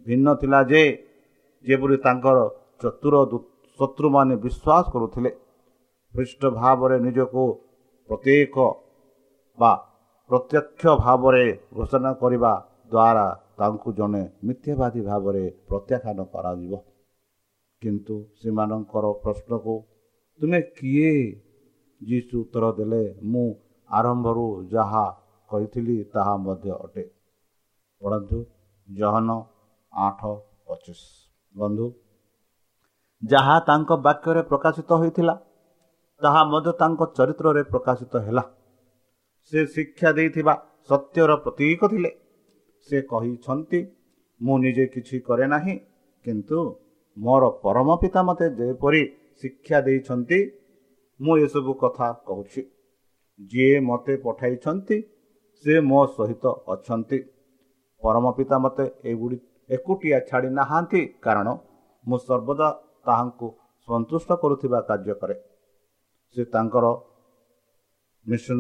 ଭିନ୍ନ 0.07 0.27
ଥିଲା 0.41 0.61
ଯେ 0.71 0.83
ଯେପରି 1.65 1.97
ତାଙ୍କର 2.07 2.39
ଚତୁର 2.81 3.15
ଶତ୍ରୁମାନେ 3.79 4.35
ବିଶ୍ୱାସ 4.45 4.85
କରୁଥିଲେ। 4.93 5.31
ଖ୍ରୀଷ୍ଟ 6.15 6.43
ଭାବରେ 6.59 6.97
ନିଜକୁ 7.07 7.43
ପ୍ରତ୍ୟେକ 8.11 8.57
ବା 9.59 9.73
ପ୍ରତ୍ୟକ୍ଷ 10.31 10.93
ଭାବରେ 10.99 11.45
ଘୋଷଣା 11.75 12.11
କରିବା 12.23 12.53
ଦ୍ୱାରା 12.91 13.27
ତାଙ୍କୁ 13.59 13.93
ଜଣେ 13.93 14.23
ମିଥ୍ୟାବାଦୀ 14.47 15.01
ଭାବରେ 15.07 15.45
ପ୍ରତ୍ୟାଖ୍ୟାନ 15.69 16.19
କରାଯିବ। 16.35 16.73
କିନ୍ତୁ 17.83 18.17
ସେମାନଙ୍କର 18.41 19.07
ପ୍ରଶ୍ନକୁ 19.23 19.75
ତୁମେ 20.41 20.61
କିଏ 20.77 21.13
ଯୀଶୁ 22.01 22.35
ଉତ୍ତର 22.43 22.65
ଦେଲେ 22.79 23.03
ମୁଁ 23.33 23.47
ଆରମ୍ଭରୁ 23.91 24.47
ଯାହା 24.75 25.05
କହିଥିଲି 25.51 25.97
ତାହା 26.15 26.35
ମଧ୍ୟ 26.45 26.71
ଅଟେ 26.77 27.05
ପଢ଼ନ୍ତୁ 28.03 28.39
ଜହନ 28.89 29.29
ଆଠ 29.93 30.21
ପଚିଶ। 30.67 31.03
ବନ୍ଧୁ 31.55 31.87
ଯାହା 33.23 33.57
ତାଙ୍କ 33.69 33.91
ବାକ୍ୟରେ 34.07 34.43
ପ୍ରକାଶିତ 34.51 34.91
ହୋଇଥିଲା 35.01 35.35
ତାହା 36.23 36.43
ମଧ୍ୟ 36.53 36.71
ତାଙ୍କ 36.81 37.01
ଚରିତ୍ରରେ 37.17 37.63
ପ୍ରକାଶିତ 37.73 38.15
ହେଲା। 38.27 38.45
ସେ 39.47 39.59
ଶିକ୍ଷା 39.75 40.11
ଦେଇଥିବା 40.17 40.55
ସତ୍ୟର 40.89 41.31
ପ୍ରତୀକ 41.45 41.81
ଥିଲେ। 41.93 42.11
ସେ 42.89 42.97
କହିଛନ୍ତି 43.11 43.81
ମୁଁ 44.41 44.57
ନିଜେ 44.65 44.85
କିଛି 44.95 45.17
କରେ 45.29 45.47
ନାହିଁ 45.55 45.75
କିନ୍ତୁ 46.25 46.59
ମୋର 47.17 47.43
ପରମ 47.65 47.89
ପିତା 48.03 48.21
ମୋତେ 48.29 48.47
ଯେପରି 48.59 49.03
ଶିକ୍ଷା 49.41 49.79
ଦେଇଛନ୍ତି 49.87 50.39
ମୁଁ 51.21 51.35
ଏସବୁ 51.45 51.73
କଥା 51.83 52.09
କହୁଛି। 52.29 52.63
ଯିଏ 53.51 53.77
ମୋତେ 53.89 54.15
ପଠାଇଛନ୍ତି 54.25 54.97
ସେ 55.65 55.75
ମୋ 55.91 56.01
ସହିତ 56.17 56.45
ଅଛନ୍ତି। 56.73 57.19
ପରମ 58.03 58.25
ପିତା 58.37 58.57
ମୋତେ 58.65 58.85
ଏଗୁଡ଼ି 59.11 59.37
ଏକୁଟିଆ 59.71 60.19
ଛାଡ଼ି 60.29 60.49
ନାହାନ୍ତି 60.59 61.01
କାରଣ 61.25 61.49
ମୁଁ 62.05 62.19
ସର୍ବଦା 62.29 62.69
ତାହାଙ୍କୁ 63.07 63.49
ସନ୍ତୁଷ୍ଟ 63.89 64.31
କରୁଥିବା 64.43 64.79
କାର୍ଯ୍ୟ 64.89 65.15
କରେ। 65.21 65.37
ସେ 66.37 66.43
ତାଙ୍କର 66.55 66.87
ମିଶନ 68.27 68.59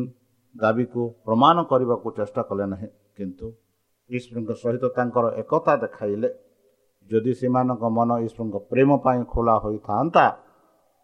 ଦାବିକୁ 0.54 1.02
ପ୍ରମାଣ 1.26 1.56
କରିବାକୁ 1.70 2.08
ଚେଷ୍ଟା 2.18 2.42
କଲେ 2.48 2.64
ନାହିଁ 2.72 2.88
କିନ୍ତୁ 3.16 3.46
ଈଶ୍ୱରଙ୍କ 4.10 4.50
ସହିତ 4.62 4.84
ତାଙ୍କର 4.96 5.26
ଏକତା 5.42 5.74
ଦେଖାଇଲେ। 5.84 6.28
ଯଦି 7.10 7.32
ସେମାନଙ୍କ 7.40 7.82
ମନ 7.96 8.10
ଈଶ୍ୱରଙ୍କ 8.26 8.56
ପ୍ରେମ 8.70 8.90
ପାଇଁ 9.04 9.20
ଖୋଲା 9.32 9.54
ହୋଇଥାନ୍ତା 9.64 10.24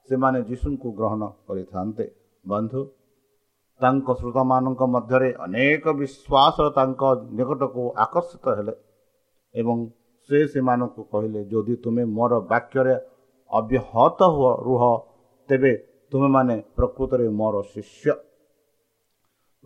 ସେମାନେ 0.09 0.39
ଯୀଶୁଙ୍କୁ 0.49 0.89
ଗ୍ରହଣ 0.99 1.23
କରିଥାନ୍ତେ। 1.49 2.05
ବନ୍ଧୁ 2.45 2.81
ତାଙ୍କ 3.81 4.09
ଶ୍ରୋତାମାନଙ୍କ 4.21 4.83
ମଧ୍ୟରେ 4.95 5.29
ଅନେକ 5.45 5.85
ବିଶ୍ୱାସ 6.01 6.57
ତାଙ୍କ 6.77 7.03
ନିକଟକୁ 7.37 7.83
ଆକର୍ଷିତ 8.05 8.47
ହେଲେ 8.59 8.75
ଏବଂ 9.55 9.77
ସେ 10.29 10.39
ସେମାନଙ୍କୁ 10.53 11.03
କହିଲେ 11.13 11.41
ଯଦି 11.53 11.75
ତୁମେ 11.85 12.05
ମୋର 12.17 12.33
ବାକ୍ୟରେ 12.51 12.95
ଅବ୍ୟାହତ 13.51 14.21
ରୁହ 14.67 14.83
ତେବେ 15.49 15.73
ତୁମେମାନେ 16.13 16.57
ପ୍ରକୃତରେ 16.77 17.27
ମୋର 17.41 17.55
ଶିଷ୍ୟ। 17.75 18.11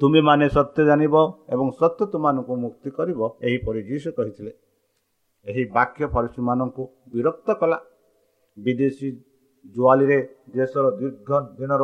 ତୁମେମାନେ 0.00 0.46
ସତ୍ୟ 0.56 0.82
ଜାଣିବ 0.88 1.14
ଏବଂ 1.54 1.66
ସତ୍ୟ 1.80 2.02
ତୁମମାନଙ୍କୁ 2.12 2.54
ମୁକ୍ତି 2.64 2.90
କରିବ 2.98 3.20
ଏହିପରି 3.46 3.80
ଯୀଶୁ 3.90 4.10
କହିଥିଲେ। 4.18 4.52
ଏହି 5.46 5.62
ବାକ୍ୟ 5.76 6.04
ଫରିସୀମାନଙ୍କୁ 6.14 6.82
ବିରକ୍ତ 7.12 7.48
କଲା। 7.60 7.78
ବିଦେଶୀ 8.56 9.08
ଜୁଆଲିରେ 9.74 10.18
ଦେଶର 10.56 10.84
ଦୀର୍ଘ 11.00 11.30
ଦିନର 11.58 11.82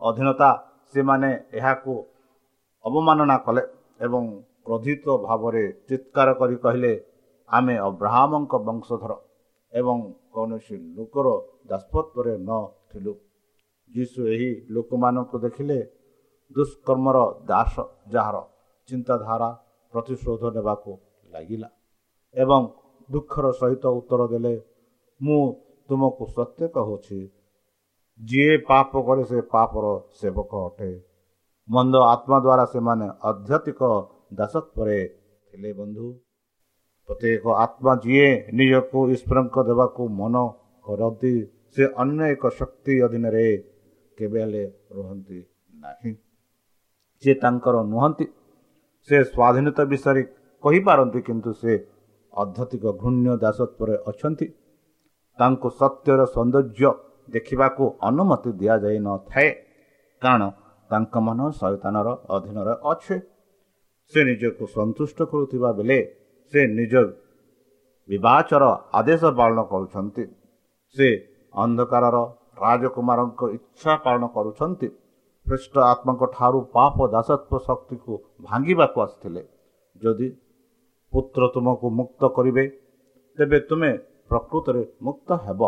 ଅଧୀନତା 0.00 0.50
ସେମାନେ 0.94 1.30
ଏହାକୁ 1.58 1.92
ଅବମାନନା 2.84 3.36
କଲେ 3.46 3.62
ଏବଂ 4.06 4.22
କ୍ରୋଧିତ 4.66 5.04
ଭାବରେ 5.26 5.64
ଚିତ୍କାର 5.88 6.28
କରି 6.40 6.56
କହିଲେ 6.64 6.92
ଆମେ 7.48 7.74
ଅବ୍ରାହ୍ମଙ୍କ 7.88 8.52
ବଂଶଧର 8.66 9.12
ଏବଂ 9.72 9.98
କୌଣସି 10.34 10.76
ଲୋକର 10.96 11.26
ଦାସପତ୍ୱରେ 11.70 12.32
ନଥିଲୁ। 12.48 13.12
ଯୀଶୁ 13.90 14.20
ଏହି 14.34 14.50
ଲୋକମାନଙ୍କୁ 14.74 15.36
ଦେଖିଲେ 15.44 15.78
ଦୁଷ୍କର୍ମର 16.54 17.18
ଦାସ 17.48 17.74
ଯାହାର 18.12 18.36
ଚିନ୍ତାଧାରା 18.88 19.48
ପ୍ରତିଶୋଧ 19.92 20.42
ନେବାକୁ 20.56 20.92
ଲାଗିଲା। 21.30 21.68
ଏବଂ 22.34 22.62
ଦୁଃଖର 23.08 23.46
ସହିତ 23.52 23.84
ଉତ୍ତର 23.98 24.22
ଦେଲେ 24.32 24.54
ମୁଁ 25.20 25.40
ତୁମକୁ 25.88 26.24
ସତ୍ୟ 26.36 26.64
କହୁଛି। 26.76 27.20
ଯିଏ 28.20 28.54
ପାପ 28.68 28.90
କରେ 29.06 29.24
ସେ 29.30 29.38
ପାପର 29.52 29.86
ସେବକ 30.18 30.52
ଅଟେ। 30.66 30.90
ମନ୍ଦ 31.68 31.94
ଆତ୍ମା 32.12 32.38
ଦ୍ୱାରା 32.44 32.64
ସେମାନେ 32.72 33.06
ଆଧ୍ୟାତ୍ମିକ 33.28 33.80
ଦାସତ୍ୱରେ 34.38 34.98
ଥିଲେ 35.48 35.70
ବନ୍ଧୁ। 35.72 36.06
ପ୍ରତ୍ୟେକ 37.08 37.44
ଆତ୍ମା 37.64 37.92
ଯିଏ 38.04 38.28
ନିଜକୁ 38.58 38.98
ଈଶ୍ୱରଙ୍କ 39.14 39.56
ଦେବାକୁ 39.68 40.02
ମନ 40.20 40.34
କରନ୍ତି 40.84 41.34
ସେ 41.74 41.84
ଅନ୍ୟ 42.02 42.22
ଏକ 42.32 42.44
ଶକ୍ତି 42.58 42.94
ଅଧୀନରେ 43.06 43.46
କେବେ 44.18 44.40
ହେଲେ 44.42 44.64
ରୁହନ୍ତି 44.96 45.38
ନାହିଁ। 45.82 46.12
ସେ 47.22 47.32
ତାଙ୍କର 47.42 47.76
ନୁହନ୍ତି 47.92 48.26
ସେ 49.08 49.16
ସ୍ୱାଧୀନତା 49.24 49.82
ବିଷୟରେ 49.92 50.22
କହିପାରନ୍ତି 50.64 51.20
କିନ୍ତୁ 51.28 51.50
ସେ 51.62 51.72
ଅଧ୍ୟତିକ 52.32 52.84
ଘୃଣ୍ୟ 53.02 53.28
ଦାସତ୍ୱରେ 53.44 53.94
ଅଛନ୍ତି। 54.10 54.46
ତାଙ୍କୁ 55.38 55.68
ସତ୍ୟର 55.80 56.20
ସୌନ୍ଦର୍ଯ୍ୟ 56.34 56.90
ଦେଖିବାକୁ 57.28 57.84
ଅନୁମତି 58.08 58.50
ଦିଆଯାଇନଥାଏ 58.60 59.48
କାରଣ 60.22 60.42
ତାଙ୍କ 60.90 61.14
ମନ 61.26 61.40
ଶୈତାନର 61.60 62.08
ଅଧୀନରେ 62.34 62.74
ଅଛି। 62.92 63.16
ସେ 64.12 64.20
ନିଜକୁ 64.28 64.64
ସନ୍ତୁଷ୍ଟ 64.76 65.18
କରୁଥିବା 65.30 65.70
ବେଳେ 65.78 65.98
ସେ 66.52 66.60
ନିଜ 66.78 66.94
ବିବାଚର 68.08 68.64
ଆଦେଶ 68.98 69.22
ପାଳନ 69.38 69.58
କରୁଛନ୍ତି। 69.72 70.24
ସେ 70.96 71.08
ଅନ୍ଧକାରର 71.54 72.16
ରାଜକୁମାରଙ୍କ 72.64 73.40
ଇଚ୍ଛା 73.56 73.92
ପାଳନ 74.04 74.24
କରୁଛନ୍ତି। 74.36 74.88
ଖ୍ରୀଷ୍ଟ 75.46 75.74
ଆତ୍ମାଙ୍କ 75.90 76.22
ଠାରୁ 76.36 76.58
ପାପ 76.76 76.96
ଦାସତ୍ୱ 77.14 77.64
ଶକ୍ତିକୁ 77.66 78.12
ଭାଙ୍ଗିବାକୁ 78.46 78.96
ଆସିଥିଲେ। 79.04 79.42
ଯଦି 79.96 80.28
ପୁତ୍ର 81.12 81.42
ତୁମକୁ 81.54 81.86
ମୁକ୍ତ 81.98 82.22
କରିବେ 82.36 82.64
ତେବେ 83.38 83.58
ତୁମେ 83.68 83.90
ପ୍ରକୃତରେ 84.28 84.82
ମୁକ୍ତ 85.06 85.28
ହେବ। 85.44 85.60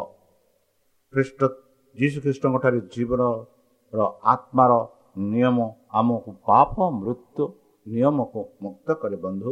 ଖ୍ରୀଷ୍ଟ 1.12 1.40
ଯୀଶୁ 1.94 2.18
ଖ୍ରୀଷ୍ଟଙ୍କଠାରେ 2.24 2.80
ଜୀବନର 2.92 4.00
ଆତ୍ମାର 4.32 4.72
ନିୟମ 5.30 5.58
ଆମକୁ 5.98 6.30
ପାପ 6.48 6.74
ମୃତ୍ୟୁ 7.02 7.44
ନିୟମକୁ 7.86 8.40
ମୁକ୍ତ 8.64 8.88
କରେ 9.02 9.16
ବନ୍ଧୁ। 9.24 9.50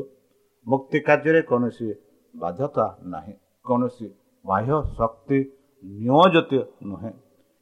ମୁକ୍ତି 0.66 0.98
କାର୍ଯ୍ୟରେ 1.06 1.40
କୌଣସି 1.50 1.88
ବାଧ୍ୟତା 2.34 2.86
ନାହିଁ। 3.12 3.34
କୌଣସି 3.66 4.06
ବାହ୍ୟ 4.44 4.76
ଶକ୍ତି 4.98 5.38
ନିୟୋଜିତ 5.84 6.52
ନୁହେଁ। 6.90 7.12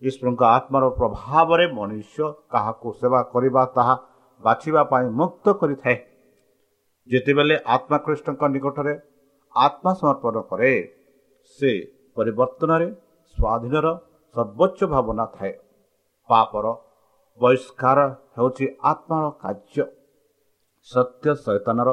ଈଶ୍ୱରଙ୍କ 0.03 0.43
ଆତ୍ମାର 0.57 0.85
ପ୍ରଭାବରେ 0.99 1.67
ମନୁଷ୍ୟ 1.79 2.19
କାହାକୁ 2.53 2.89
ସେବା 3.01 3.21
କରିବା 3.33 3.63
ତାହା 3.77 3.95
ବାଛିବା 4.41 4.83
ପାଇଁ 4.93 5.07
ମୁକ୍ତ 5.21 5.47
କରିଥାଏ। 5.61 5.97
ଯେତେବେଳେ 7.09 7.57
ଆତ୍ମାକୃଷ୍ଣଙ୍କ 7.75 8.43
ନିକଟରେ 8.55 8.95
ଆତ୍ମା 9.57 9.91
ସମର୍ପଣ 10.01 10.37
କରେ 10.51 10.73
ସେ 11.59 11.71
ପରିବର୍ତ୍ତନରେ 12.17 12.89
ସ୍ୱାଧୀନର 13.37 13.87
ସର୍ବୋଚ୍ଚ 14.35 14.81
ଭାବନା 14.93 15.25
ଥାଏ। 15.37 15.53
ପାପର 16.31 16.67
ବହିଷ୍କାର 17.41 17.99
ହେଉଛି 18.37 18.67
ଆତ୍ମାର 18.91 19.25
କାର୍ଯ୍ୟ। 19.43 19.85
ସତ୍ୟ 20.89 21.27
ସୈତାନର 21.45 21.89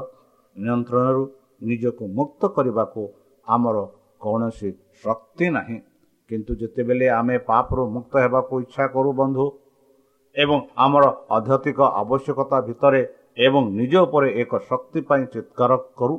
ନିୟନ୍ତ୍ରଣରୁ 0.56 1.24
ନିଜକୁ 1.62 2.04
ମୁକ୍ତ 2.18 2.42
କରିବାକୁ 2.56 3.02
ଆମର 3.48 3.78
କୌଣସି 4.22 4.70
ଶକ୍ତି 5.04 5.48
ନାହିଁ। 5.58 5.78
କିନ୍ତୁ 6.32 6.54
ଯେତେବେଳେ 6.62 7.08
ଆମେ 7.20 7.38
ପାପରୁ 7.48 7.84
ମୁକ୍ତ 7.96 8.14
ହେବାକୁ 8.24 8.54
ଇଚ୍ଛା 8.66 8.86
କରୁ 8.96 9.10
ବନ୍ଧୁ 9.22 9.46
ଏବଂ 10.36 10.60
ଆମର 10.86 11.06
ଅଧ୍ୟତିକ 11.38 11.80
ଆବଶ୍ୟକତା 12.02 12.58
ଭିତରେ 12.68 13.02
ଏବଂ 13.38 13.64
ନିଜ 13.80 13.94
ଉପରେ 14.06 14.28
ଏକ 14.42 14.52
ଶକ୍ତି 14.70 15.00
ପାଇଁ 15.10 15.24
ଚିତ୍କାର 15.34 15.72
କରୁ 16.00 16.16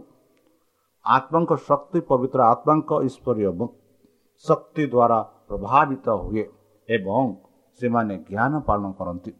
ଆତ୍ମାଙ୍କ 1.04 1.52
ଶକ୍ତି 1.68 2.00
ପବିତ୍ର 2.10 2.40
ଆତ୍ମାଙ୍କ 2.52 2.90
ଈଶ୍ୱରୀୟ 3.08 3.68
ଶକ୍ତି 4.44 4.84
ଦ୍ୱାରା 4.94 5.18
ପ୍ରଭାବିତ 5.48 6.06
ହୁଏ 6.22 6.44
ଏବଂ 6.88 7.24
ସେମାନେ 7.80 8.14
ଜ୍ଞାନ 8.28 8.52
ପାଳନ 8.68 8.84
କରନ୍ତି। 8.98 9.32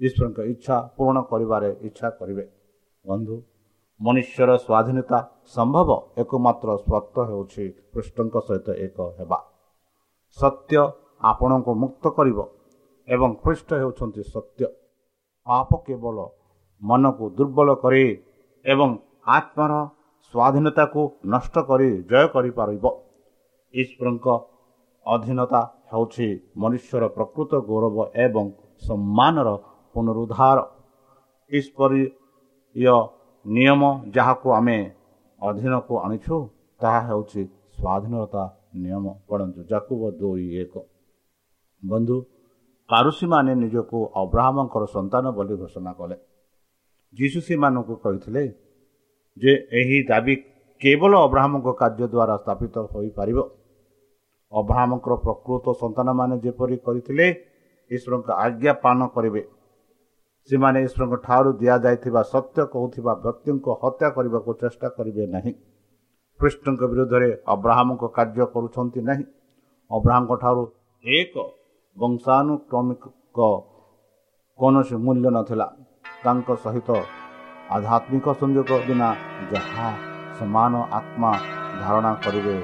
ଈଶ୍ୱରଙ୍କ 0.00 0.38
ଇଚ୍ଛା 0.52 0.76
ପୂରଣ 0.96 1.16
କରିବାରେ 1.30 1.70
ଇଚ୍ଛା 1.88 2.08
କରିବେ। 2.18 2.44
ବନ୍ଧୁ 3.04 3.36
ମନୁଷ୍ୟର 4.00 4.50
ସ୍ୱାଧୀନତା 4.66 5.18
ସମ୍ଭବ 5.54 5.88
ଏକମାତ୍ର 6.22 6.68
ସ୍ୱତ୍ତ 6.84 7.16
ହେଉଛି 7.30 7.64
କୃଷ୍ଣଙ୍କ 7.92 8.36
ସହିତ 8.48 8.68
ଏକ 8.86 8.98
ହେବା। 9.18 9.38
ସତ୍ୟ 10.38 10.76
ଆପଣଙ୍କୁ 11.30 11.72
ମୁକ୍ତ 11.82 12.04
କରିବ 12.16 12.38
ଏବଂ 13.08 13.30
ଖ୍ରୀଷ୍ଟ 13.42 13.70
ହେଉଛନ୍ତି 13.80 14.22
ସତ୍ୟ। 14.32 14.64
ପାପ 15.46 15.70
କେବଳ 15.86 16.16
ମନକୁ 16.82 17.24
ଦୁର୍ବଳ 17.36 17.68
କରେ 17.82 18.04
ଏବଂ 18.64 18.90
ଆତ୍ମାର 19.36 19.72
ସ୍ୱାଧୀନତାକୁ 20.34 21.00
ନଷ୍ଟ 21.32 21.54
କରି 21.68 21.88
ଜୟ 22.10 22.26
କରିପାରିବ। 22.34 22.84
ଈଶ୍ୱରଙ୍କ 23.74 24.26
ଅଧୀନତା 25.06 25.60
ହେଉଛି 25.90 26.28
ମନୁଷ୍ୟର 26.62 27.04
ପ୍ରକୃତ 27.16 27.52
ଗୌରବ 27.68 27.96
ଏବଂ 28.24 28.46
ସମ୍ମାନର 28.82 29.48
ପୁନରୁଦ୍ଧାର। 29.94 30.58
ଈଶ୍ୱରୀୟ 31.50 32.96
ନିୟମ 33.44 33.82
ଯାହାକୁ 34.14 34.48
ଆମେ 34.58 34.78
ଅଧୀନକୁ 35.40 35.92
ଆଣିଛୁ 36.04 36.36
ତାହା 36.80 37.00
ହେଉଛି 37.08 37.42
ସ୍ୱାଧୀନତା 37.76 38.44
ନିୟମ 38.72 39.06
ପଢ଼ନ୍ତୁ 39.28 39.60
ଜାକୁବ 39.70 40.02
ଦୁଇ 40.20 40.46
ଏକ 40.62 40.74
ବନ୍ଧୁ 41.82 42.16
ପାରୁସୀମାନେ 42.88 43.52
ନିଜକୁ 43.54 43.98
ଅବ୍ରାହ୍ମଙ୍କର 44.22 44.84
ସନ୍ତାନ 44.96 45.24
ବୋଲି 45.36 45.54
ଘୋଷଣା 45.62 45.92
କଲେ 45.92 46.16
ଯୀଶୁ 47.14 47.38
ସେମାନଙ୍କୁ 47.48 47.94
କହିଥିଲେ 48.04 48.42
ଯେ 49.36 49.52
ଏହି 49.78 49.98
ଦାବି 50.02 50.34
କେବଳ 50.80 51.12
ଅବ୍ରାହ୍ମଙ୍କ 51.26 51.68
କାର୍ଯ୍ୟ 51.80 52.06
ଦ୍ୱାରା 52.14 52.34
ସ୍ଥାପିତ 52.36 52.76
ହୋଇପାରିବ 52.92 53.38
ଅବ୍ରାହ୍ମଙ୍କର 54.52 55.14
ପ୍ରକୃତ 55.24 55.66
ସନ୍ତାନମାନେ 55.82 56.34
ଯେପରି 56.44 56.76
କରିଥିଲେ 56.86 57.26
ଈଶ୍ୱରଙ୍କ 57.90 58.28
ଆଜ୍ଞା 58.44 58.72
ପାଳନ 58.82 59.00
କରିବେ 59.14 59.42
ସେମାନେ 60.48 60.78
ଈଶ୍ୱରଙ୍କ 60.86 61.14
ଠାରୁ 61.26 61.50
ଦିଆଯାଇଥିବା 61.60 62.22
ସତ୍ୟ 62.32 62.58
କହୁଥିବା 62.74 63.12
ବ୍ୟକ୍ତିଙ୍କୁ 63.24 63.70
ହତ୍ୟା 63.82 64.08
କରିବାକୁ 64.16 64.50
ଚେଷ୍ଟା 64.62 64.88
କରିବେ 64.96 65.24
ନାହିଁ 65.26 65.52
କୃଷ୍ଣଙ୍କ 66.42 66.82
ବିରୁଦ୍ଧରେ 66.92 67.28
ଅବ୍ରାହ୍ମଙ୍କ 67.54 68.04
କାର୍ଯ୍ୟ 68.16 68.44
କରୁଛନ୍ତି 68.54 69.00
ନାହିଁ। 69.08 69.24
ଅବ୍ରାହ୍ମଙ୍କ 69.90 70.32
ଠାରୁ 70.42 70.62
ଏକ 71.04 71.34
ବଂଶାନୁକ୍ରମିକ 71.96 73.36
କୌଣସି 74.58 74.96
ମୂଲ୍ୟ 75.04 75.28
ନଥିଲା। 75.36 75.66
ତାଙ୍କ 76.24 76.48
ସହିତ 76.64 76.90
ଆଧ୍ୟାତ୍ମିକ 77.76 78.26
ସଂଯୋଗ 78.40 78.70
ବିନା 78.88 79.08
ଯାହା 79.52 79.88
ସମାନ 80.38 80.72
ଆତ୍ମା 80.98 81.32
ଧାରଣା 81.80 82.12
କରିବେ 82.24 82.56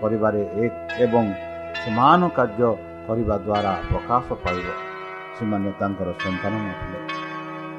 କରିବାରେ 0.00 0.42
ଏକ 0.64 0.74
ଏବଂ 1.04 1.24
ସମାନ 1.82 2.20
କାର୍ଯ୍ୟ 2.36 2.70
କରିବା 3.06 3.36
ଦ୍ୱାରା 3.46 3.72
ପ୍ରକାଶ 3.90 4.26
ପାଇବ 4.44 4.66
ସେମାନେ 5.36 5.70
ତାଙ୍କର 5.80 6.08
ସନ୍ତାନ 6.22 6.54
ନଥିଲେ। 6.66 6.98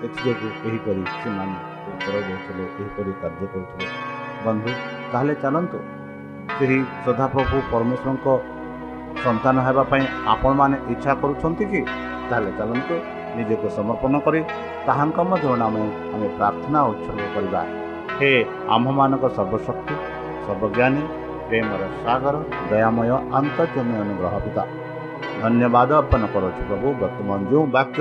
ଏଥିଯୋଗୁଁ 0.06 0.50
ଏହିପରି 0.68 1.04
ସେମାନେ 1.22 1.58
ଉତ୍ତର 1.90 2.16
ଦେଉଥିଲେ 2.28 2.64
ଏହିପରି 2.80 3.12
କାର୍ଯ୍ୟ 3.22 3.46
କରୁଥିଲେ। 3.54 3.88
ବନ୍ଧୁ 4.46 4.72
ତାହେଲେ 5.12 5.34
ଚାଲନ୍ତୁ। 5.44 5.80
ସେହି 6.56 6.78
ସଦାପ୍ରଭୁ 7.06 7.58
ପରମେଶ୍ୱରଙ୍କ 7.72 8.28
ସନ୍ତାନ 9.24 9.56
ହେବା 9.68 9.84
ପାଇଁ 9.92 10.04
ଆପଣମାନେ 10.34 10.78
ଇଚ୍ଛା 10.94 11.12
କରୁଛନ୍ତି 11.22 11.66
କି? 11.72 11.82
ତାହେଲେ 12.30 12.52
ଚାଲନ୍ତୁ 12.60 12.96
ନିଜକୁ 13.38 13.68
ସମର୍ପଣ 13.78 14.14
କରି 14.26 14.40
ତାହାଙ୍କ 14.88 15.18
ମଧ୍ୟରେ 15.30 15.64
ଆମେ 15.68 15.84
ଆମେ 16.14 16.28
ପ୍ରାର୍ଥନା 16.38 16.80
ଉତ୍ସର୍ଗ 16.92 17.24
କରିବା। 17.36 17.62
ହେ 18.20 18.32
ଆମ୍ଭମାନଙ୍କ 18.76 19.26
ସର୍ବଶକ୍ତି 19.38 19.96
ସର୍ବଜ୍ଞାନୀ 20.46 21.04
ପ୍ରେମର 21.48 21.82
ସାଗର 22.04 22.36
ଦୟାମୟ 22.72 23.10
ଆନ୍ତର୍ଜମୀ 23.40 23.96
ଅନୁଗ୍ରହ 24.04 24.34
ପିତା 24.46 24.64
ଧନ୍ୟବାଦ 25.42 25.90
ଅର୍ପଣ 26.02 26.22
କରୁଛୁ 26.34 26.62
ପ୍ରଭୁ 26.70 26.88
ବର୍ତ୍ତମାନ 27.02 27.40
ଯେଉଁ 27.52 27.66
ବାକ୍ୟ 27.78 28.00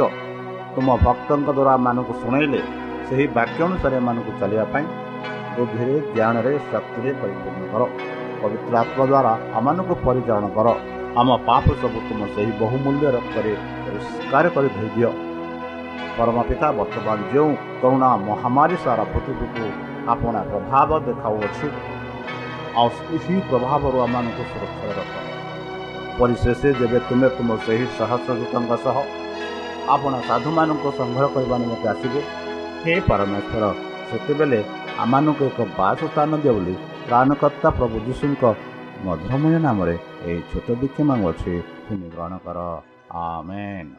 ତୁମ 0.75 0.89
ଭକ୍ତଙ୍କ 1.07 1.49
ଦ୍ୱାରା 1.57 1.75
ମାନଙ୍କୁ 1.87 2.13
ଶୁଣେଇଲେ 2.23 2.61
ସେହି 3.07 3.25
ବାକ୍ୟ 3.39 3.59
ଅନୁସାରେ 3.69 3.97
ଏମାନଙ୍କୁ 4.01 4.33
ଚାଲିବା 4.41 4.65
ପାଇଁ 4.73 4.85
ବୁଦ୍ଧିରେ 5.55 5.97
ଜ୍ଞାନରେ 6.15 6.53
ଶକ୍ତିରେ 6.71 7.11
ପରିପୂର୍ଣ୍ଣ 7.21 7.63
କର। 7.73 7.83
ପବିତ୍ର 8.41 8.75
ଆତ୍ମା 8.83 9.05
ଦ୍ୱାରା 9.11 9.33
ଆମମାନଙ୍କୁ 9.59 9.95
ପରିଚାଳନା 10.07 10.51
କର। 10.57 10.69
ଆମ 11.21 11.29
ପାପ 11.49 11.65
ସବୁ 11.81 11.99
ତୁମ 12.09 12.21
ସେହି 12.35 12.53
ବହୁମୂଲ୍ୟ 12.63 13.05
ରକ୍ତରେ 13.17 13.53
ପରିଷ୍କାର 13.85 14.45
କରି 14.55 14.69
ଧୋଇଦିଅ। 14.77 15.11
ପରମ 16.17 16.37
ପିତା 16.49 16.69
ବର୍ତ୍ତମାନ 16.79 17.19
ଯେଉଁ 17.33 17.51
କରୁଣା 17.83 18.09
ମହାମାରୀ 18.29 18.77
ସାରା 18.85 19.05
ପୃଥିବୀକୁ 19.13 19.65
ଆପଣ 20.13 20.35
ପ୍ରଭାବ 20.51 20.91
ଦେଖାଉଅଛି 21.07 21.67
ଆଉ 22.81 22.89
ସେହି 22.97 23.37
ପ୍ରଭାବରୁ 23.51 23.97
ଆମମାନଙ୍କୁ 24.07 24.43
ସୁରକ୍ଷାରେ 24.51 24.93
ରଖ। 24.99 25.13
ପରିଶେଷ 26.19 26.61
ଯେବେ 26.81 26.99
ତୁମେ 27.09 27.29
ତୁମ 27.37 27.51
ସେହି 27.67 27.87
ସହସ୍ରଦୂତଙ୍କ 27.99 28.73
ସହ 28.85 28.97
ଆପଣ 29.95 30.13
ସାଧୁମାନଙ୍କୁ 30.29 30.89
ସଂଗ୍ରହ 30.99 31.29
କରିବା 31.35 31.57
ନିମନ୍ତେ 31.63 31.87
ଆସିବେ 31.93 32.21
ହେ 32.83 32.95
ପରମେଶ୍ୱର 33.09 33.65
ସେତେବେଳେ 34.09 34.59
ଆମମାନଙ୍କୁ 35.03 35.45
ଏକ 35.51 35.59
ବାସସ୍ଥାନ 35.79 36.31
ଦିଅ 36.43 36.53
ବୋଲି 36.57 36.75
ପ୍ରାଣକର୍ତ୍ତା 37.09 37.69
ପ୍ରଭୁ 37.79 37.97
ଯୀଶୁଙ୍କ 38.07 38.43
ମଧୁରମୟ 39.05 39.55
ନାମରେ 39.67 39.97
ଏହି 40.29 40.41
ଛୋଟ 40.51 40.69
ଭିକ୍ଷ 40.81 40.99
ମାଗୁଅଛି। 41.11 41.53
ତୁମେ 41.87 42.07
ଗ୍ରହଣ 42.15 42.33
କର। 42.45 42.59
ଆମେନ୍। 43.25 43.91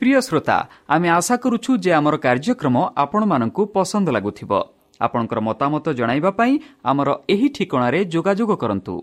ପ୍ରିୟ 0.00 0.20
ଶ୍ରୋତା 0.26 0.56
ଆମେ 0.94 1.08
ଆଶା 1.18 1.34
କରୁଛୁ 1.44 1.70
ଯେ 1.84 1.90
ଆମର 1.98 2.14
କାର୍ଯ୍ୟକ୍ରମ 2.26 2.76
ଆପଣମାନଙ୍କୁ 3.02 3.62
ପସନ୍ଦ 3.74 4.08
ଲାଗୁଥିବ। 4.16 4.52
ଆପଣଙ୍କର 5.00 5.38
ମତାମତ 5.48 5.86
ଜଣାଇବା 5.98 6.30
ପାଇଁ 6.38 6.52
ଆମର 6.90 7.08
ଏହି 7.32 7.48
ଠିକଣାରେ 7.56 8.00
ଯୋଗାଯୋଗ 8.14 8.50
କରନ୍ତୁ। 8.62 8.94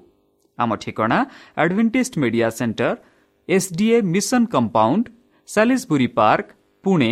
ଆମ 0.58 0.70
ଠିକଣା 0.84 1.18
Adventist 1.62 2.14
Media 2.22 2.48
Center 2.60 2.96
SDA 3.50 3.98
mission 4.14 4.48
compound 4.54 5.06
Salisbury 5.48 6.08
Park 6.18 6.48
Pune 6.84 7.12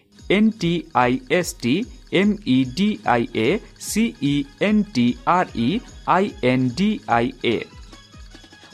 V E 0.31 0.37
N 0.37 0.51
T 0.51 0.73
I 0.95 1.19
S 1.29 1.53
T 1.55 1.73
M 2.13 2.33
E 2.47 2.57
D 2.75 2.87
I 3.05 3.27
A 3.35 3.47
C E 3.79 4.33
N 4.61 4.83
T 4.93 5.05
R 5.25 5.49
E 5.55 5.69
I 6.07 6.31
N 6.43 6.69
D 6.75 6.89
I 7.07 7.31
A 7.43 7.57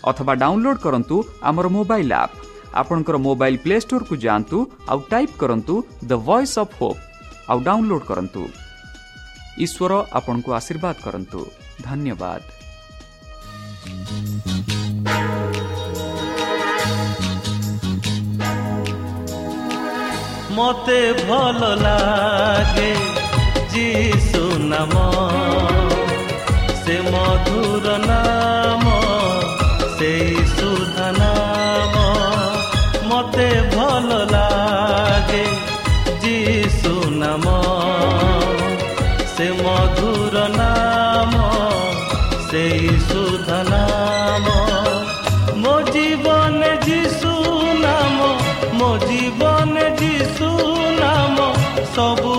ଅଥବା 0.03 0.33
download 0.33 0.79
କରନ୍ତୁ 0.79 1.15
ଆମର 1.41 1.67
mobile 1.67 2.13
app 2.13 2.35
ଆପଣଙ୍କର 2.73 3.17
mobile 3.17 3.57
play 3.57 3.77
ଷ୍ଟୋରକୁ 3.79 4.15
ଯାଆନ୍ତୁ 4.15 4.57
ଆଉ 4.87 4.99
type 5.09 5.37
କରନ୍ତୁ 5.37 5.75
the 6.03 6.11
Voice 6.25 6.57
of 6.59 6.73
Hope 6.79 6.99
ଆଉ 7.49 7.59
download 7.59 8.05
କରନ୍ତୁ 8.05 8.41
ଈଶ୍ୱର 9.59 9.91
ଆପଣଙ୍କୁ 10.13 10.49
ଆଶୀର୍ବାଦ 10.53 10.95
କରନ୍ତୁ 11.03 11.39
ଧନ୍ୟବାଦ 11.81 12.41
ମୋତେ 20.57 20.99
ଭଲ 21.27 21.67
ଲାଗେ 21.81 22.91
ଯୀଶୁ 23.73 24.43
ନାମ 24.71 25.03
ସବୁ 51.97 52.36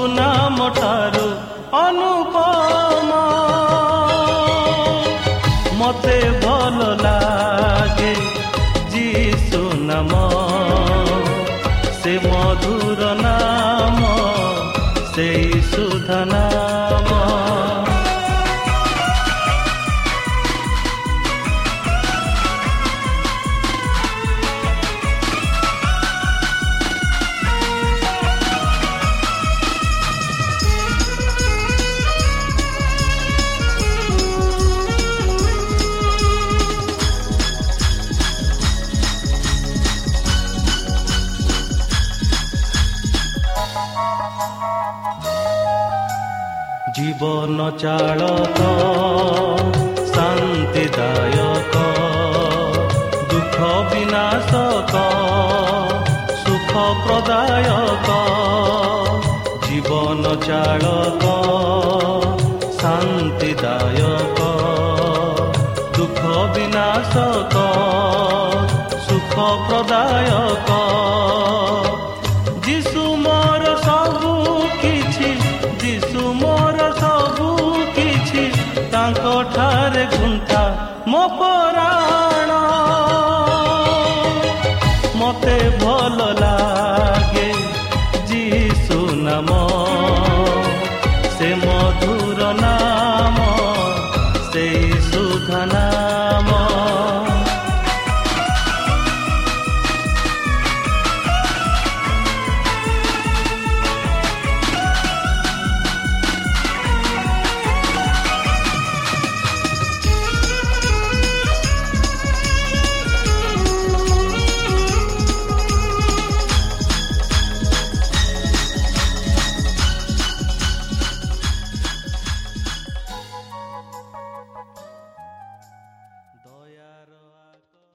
ମୋ 81.29 81.49